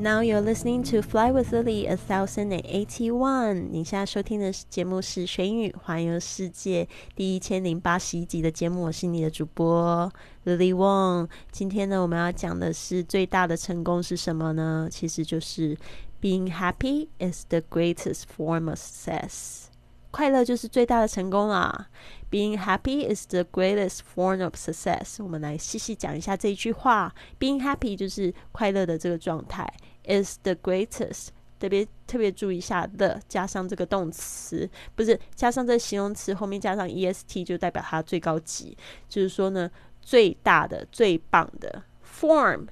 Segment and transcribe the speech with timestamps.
[0.00, 3.68] Now you're listening to Fly with Lily a thousand and eighty one。
[3.70, 10.10] 你现在收听的节目是《学英语环游世界》第一千零八十一集的节目，我是你的主播
[10.46, 11.28] Lily Wong。
[11.52, 14.88] 今天呢，我们要讲的是最大的成功是什么呢？
[14.90, 15.76] 其实就是
[16.18, 19.64] Being happy is the greatest form of success。
[20.10, 21.88] 快乐就是最大的成功啦。
[22.30, 25.22] Being happy is the greatest form of success。
[25.22, 27.14] 我们来细细讲一下这句话。
[27.38, 29.70] Being happy 就是快乐的这个状态。
[30.10, 31.28] Is the greatest，
[31.58, 38.76] 特别特别注意一下，the，加上这个动词，不是加上这形容词后面加上 est 就代表它最高级，
[39.08, 42.66] 就是说呢，最大的、最棒的 form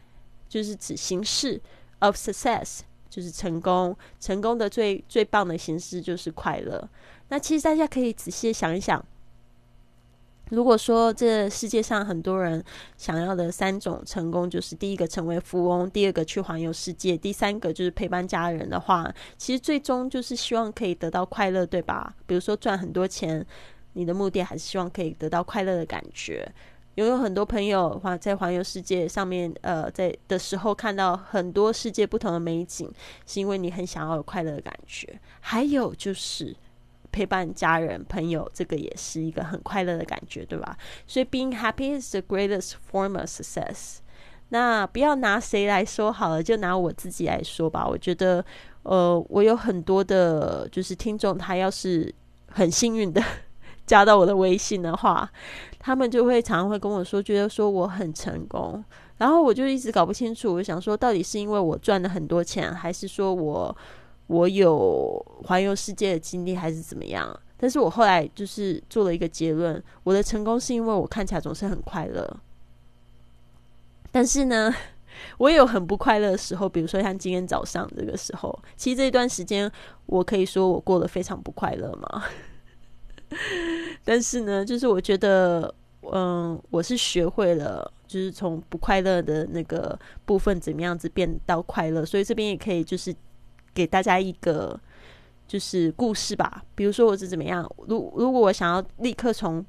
[0.48, 1.60] 就是指形式
[2.00, 6.88] of success 就是成功，成功的最最棒的形式就是快乐。
[7.28, 9.04] 那其实大家可以仔细想一想。
[10.50, 12.62] 如果说这世界上很多人
[12.96, 22.14] 想要的三种成功，就是第一个成为富翁，第二个去环游世界，第三个就是陪伴家人的话，其实最终就是希望可以得到快乐，对吧？
[22.26, 23.44] 比如说赚很多钱，
[23.92, 26.50] 你的目的还是希望可以得到快乐的感觉。
[26.94, 32.90] 拥有很多朋友话，在环游世界上面，呃，在的时候看到很多世界不同的美景，
[33.26, 35.20] 是因为你很想要有快乐的感觉。
[35.40, 36.56] 还有就是。
[37.10, 40.76] 陪伴家人、朋友，这个也是一个很快乐的感觉，对吧？
[41.06, 43.98] 所以，being happy is the greatest form of success。
[44.50, 47.86] 那不要拿谁来说好了，就拿我自己来说吧。
[47.86, 48.44] 我觉得，
[48.82, 52.14] 呃，我有很多的，就是听众，他要是
[52.50, 53.22] 很幸运的
[53.86, 55.30] 加到我的微信的话，
[55.78, 58.82] 他们就会常常会跟我说，觉得说我很成功。
[59.18, 63.76] 然后我就一直搞不清楚，我想说，到底是因为我赚了很多钱，还是说我？
[64.28, 67.38] 我有环游世界的经历还是怎么样？
[67.56, 72.40] 但是我后来就是做了一个结论：我的成功是因为我看起来总是很快乐。
[74.12, 74.72] 但是呢，
[75.38, 79.70] 我也有很不快乐的时候，比如说像今天早上这个时候，其实这一段时间
[80.06, 82.24] 我可以说我过得非常不快乐嘛。
[84.04, 85.74] 但是呢，就是我觉得，
[86.12, 93.12] 嗯，我是学会了，就是从不快乐的那个部分怎么样子变到快乐，所以这边也可以就是。
[93.78, 94.76] 给大家一个
[95.46, 99.64] 就是故事吧，比如说我是怎么样，如如果我想要立刻从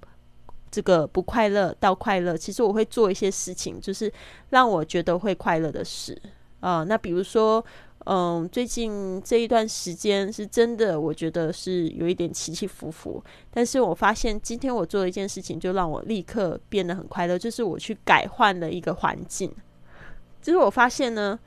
[0.71, 4.11] 这个不快乐到快乐，其实我会做一些事情，就是
[4.49, 6.19] 让我觉得会快乐的事
[6.59, 6.83] 啊。
[6.83, 7.63] 那比如说，
[8.07, 19.53] 嗯，最近这一段时间是真的，我觉得是有一点起起伏伏，但是我发现今天我做了一件事情，就让我立刻变得很快乐，就是我去改换了一个环境，
[20.41, 21.39] 就是我发现呢。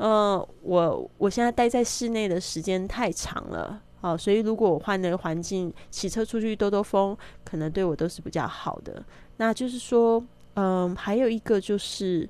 [0.00, 9.04] 呃，我我现在待在室内的时间太长了，好，所以如果我换那个环境，骑车出去兜兜风，可能对我都是比较好的。
[9.36, 10.24] 那就是说，
[10.54, 12.26] 嗯，还有一个就是，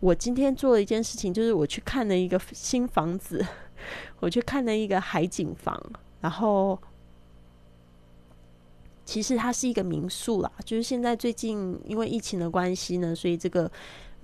[0.00, 3.44] 我今天做了一件事情，就是我去看了一个新房子，
[4.20, 5.78] 我去看了一个海景房，
[6.22, 6.78] 然后
[9.04, 13.70] 其实它是一个民宿啦，就是现在最近因为疫情的关系呢，所以这个。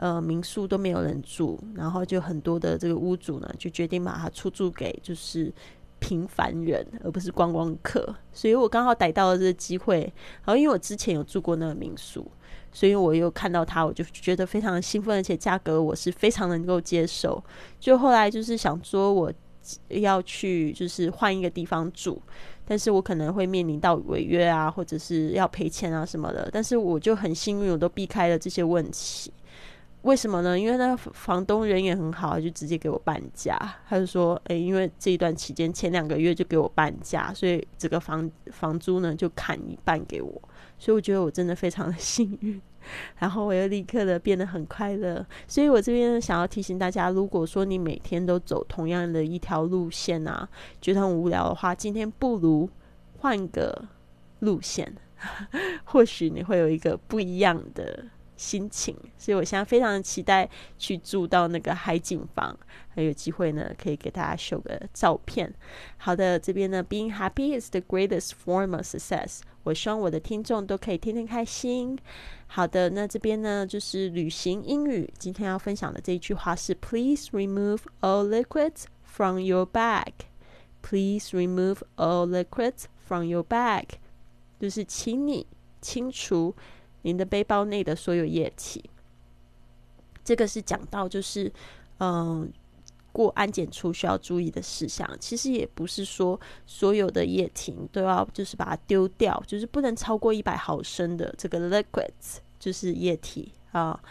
[0.03, 5.53] 呃，民宿都没有人住，然后就很多的这个屋主呢，就决定把它出租给就是
[6.01, 8.13] 平凡人，而不是观光客。
[8.33, 10.01] 所以我刚好逮到了这个机会，
[10.45, 12.27] 然后因为我之前有住过那个民宿，
[12.73, 17.41] 所以我又看到它，我就觉得非常的兴奋，而且价格我是非常能够接受。
[17.79, 19.33] 就后来就是想说，我
[19.87, 22.21] 要去就是换一个地方住，
[22.65, 26.51] 但是我可能会面临到违约啊，或者是要赔钱啊什么的。
[26.53, 29.33] 但是我就很幸运，我都避开了这些问题。
[30.03, 30.59] 为什么呢？
[30.59, 33.57] 因为那房东人也很好，就直接给我半价。
[33.89, 40.43] 他就说：“诶，因为这一段期间前两个月就给我半价，所以这个房房租呢就砍一半给我。”
[40.77, 42.61] 所以我觉得我真的非常的幸运。
[43.19, 45.25] 然后我又立刻的变得很快乐。
[45.47, 50.49] 所以我这边想要提醒大家，如果说你每天都走同样的一条路线啊，
[50.81, 52.69] 觉得很无聊的话，今天不如
[53.19, 53.87] 换个
[54.41, 54.93] 路线，
[55.85, 58.07] 或许你会有一个不一样的。
[58.43, 62.59] 心情，所以我现在非常期待去住到那个海景房，
[62.89, 65.55] 还有机会呢，可以给大家秀个照片。
[65.97, 69.43] 好的，这边呢，Being happy is the greatest form of success。
[69.63, 71.97] 我希望我的听众都可以天天开心。
[72.49, 80.13] 好的，那这边呢就是旅行英语，今天要分享的这一句话是：Please remove all liquids from your bag.
[80.83, 83.85] Please remove all liquids from your bag.
[84.59, 85.47] 就是请你
[85.81, 86.55] 清除
[87.03, 88.83] 您的背包内的所有液体。
[90.25, 91.53] 这个是讲到就是
[91.99, 92.53] 嗯。
[93.15, 104.03] 过安检处需要注意的事项，其实也不是说所有的液体都要就是把它丢掉，就是不能超过一百毫升的这个 liquids，就是液体啊。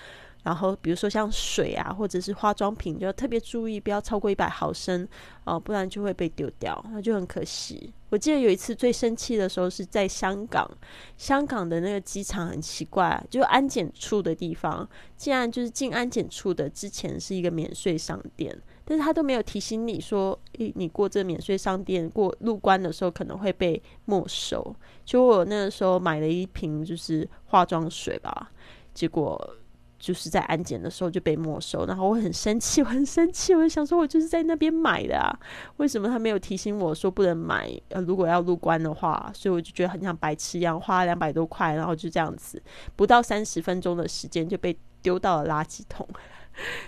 [0.44, 5.08] 然后比如说像水啊，或者是化妆品，就要特别注意，不要超过一百毫升
[5.44, 7.94] 哦，不然就会被丢掉，那就很可惜。
[8.10, 10.70] 我记得有一次最生气的时候是在香港，
[11.16, 18.54] 香港的那个机场很奇怪，就安检处的地方，竟然就是进安检处的之前是一个免税商店，
[18.84, 24.76] 但是他都没有提醒你说，诶，你过这免税商店过入关的时候可能会被没收。
[25.06, 28.52] 就我那个时候买了一瓶就是化妆水吧，
[28.94, 29.56] 结果。
[30.02, 35.30] 就是在安检的时候就被没收，然后我很生气， 我很生气，我就想说，我就是在那边买的啊，
[35.78, 37.72] 为什么他没有提醒我说不能买？
[37.90, 42.60] 呃，如果要入关的话，所以我就觉得很像白痴一样，花了两百多块，然后就这样子，
[42.96, 46.08] 不到三十分钟的时间就被丢到了垃圾桶。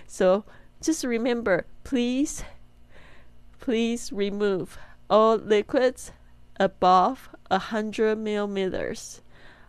[0.07, 0.44] So
[0.81, 2.42] just remember, please,
[3.59, 4.69] please remove
[5.07, 6.07] all liquids
[6.57, 7.18] above
[7.50, 9.18] a hundred millimeters.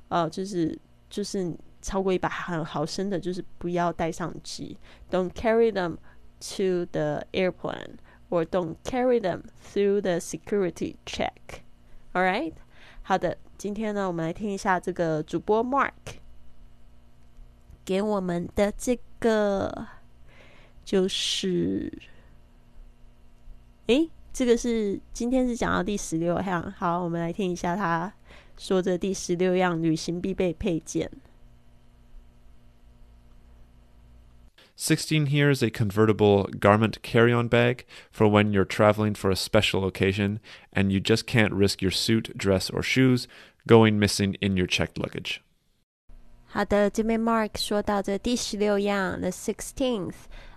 [0.09, 0.79] 呃，就是
[1.11, 1.55] 就是。
[1.85, 4.79] 超过一百毫毫升的，就是不要带上机。
[5.11, 5.99] Don't carry them
[6.41, 7.99] to the airplane,
[8.31, 11.61] or don't carry them through the security check.
[12.15, 12.55] All right，
[13.03, 15.93] 好的，今天呢，我们来听一下这个主播 Mark
[17.85, 19.89] 给我们的这个，
[20.87, 21.93] 就是，
[23.89, 26.73] 诶，这个是今天是讲到第十六项。
[26.73, 28.11] 好，我们来听一下他
[28.57, 31.11] 说的第十六样旅行必备配件。
[34.76, 39.86] 16 here is a convertible garment carry on bag for when you're traveling for a special
[39.86, 40.40] occasion
[40.72, 43.28] and you just can't risk your suit, dress, or shoes
[43.68, 45.42] going missing in your checked luggage.
[46.52, 50.16] 好的，这边 Mark 说到这第十六样，the sixteenth,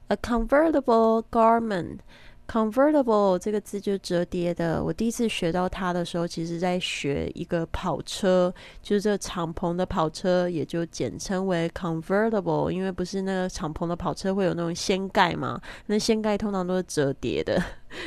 [0.08, 1.98] a convertible garment
[2.47, 4.81] Convertible 这个字就折叠的。
[4.81, 12.71] 我第一次学到它的时候，其实在学一个跑车，就是这敞篷的跑车，也就简称为 convertible。
[12.71, 17.61] 因为不是那个敞篷的跑车会有那种掀盖嘛，那掀盖通常都是折叠的，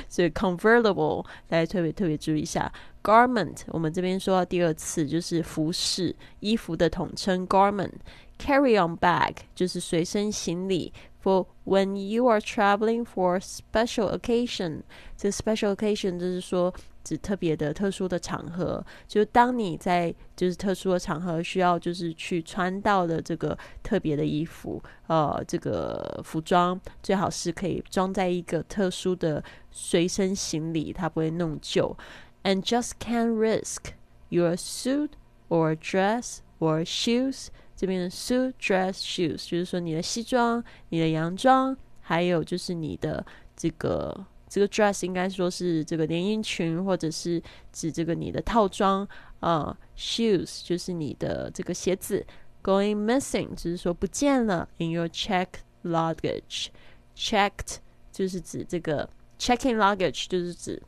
[0.09, 2.73] 所以 convertible 大家特别特别注意一下。
[3.03, 7.93] Garment 我们这边说到第二次，就是服饰、衣服的统称 garment。
[8.39, 10.91] Carry on bag 就是随身行李。
[11.22, 14.84] For when you are traveling for special occasion，
[15.18, 16.72] 这 special occasion 就是说
[17.04, 18.86] 指特别的、特殊的场合。
[19.08, 31.98] 就当你在就是特殊的场合需要就是去穿到的这个特别的衣服，呃，这个服装最好是可以装在一个特殊的随身行李，它不会弄旧。
[32.44, 33.94] And just can't risk
[34.30, 35.14] your suit
[35.50, 37.48] or dress or shoes
[37.81, 43.25] 这边的 suit dress shoes 就是说你的西装、你的洋装，还有就是你的
[43.56, 44.15] 这个
[44.47, 47.43] 这个 dress 应该说是这个连衣裙，或者是
[47.73, 49.75] 指这个你的套装啊。
[49.97, 52.23] shoes 就是你的这个鞋子。
[52.62, 54.69] going missing 就是说不见了。
[54.76, 55.47] in your check
[55.85, 57.76] luggage，checked
[58.12, 60.83] 就是指这个 checking luggage 就是指。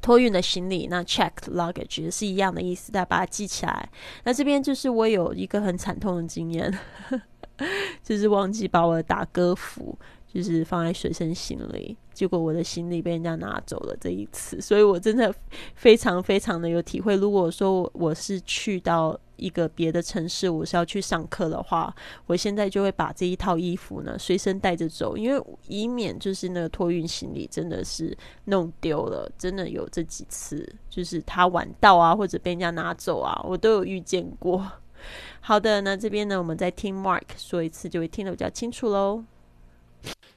[0.00, 3.88] 托运的行李，那 checked luggage 是一样的意思，大家把它记起来。
[4.24, 6.78] 那这边就是我有一个很惨痛的经验，
[8.02, 9.98] 就是忘记把我的打歌服
[10.32, 15.34] 就是放在随身行李，结果我的行李被人家拿走了这一次，所以我真的
[15.74, 17.16] 非常非常的有体会。
[17.16, 21.94] 如果说我是去到一个别的城市，我是要去上课的话，
[22.26, 34.70] 我现在就会把这一套衣服呢随身带着走，因为以免就是那个托运行李真的是弄丢了，真的有这几次，就是他晚到啊，或者被人家拿走啊，我都有遇见过。
[35.40, 39.24] 好的，那这边呢，我们再听 Mark 说一次，就会听得比较清楚喽。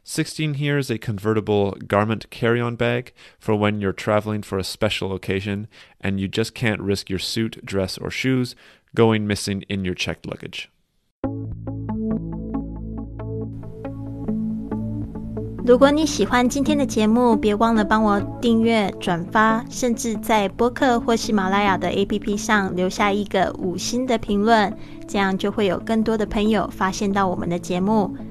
[0.04, 4.64] 16 here is a convertible garment carry on bag for when you're traveling for a
[4.64, 5.68] special occasion
[6.00, 8.56] and you just can't risk your suit, dress, or shoes
[8.96, 10.72] going missing in your checked luggage.
[28.04, 28.31] If you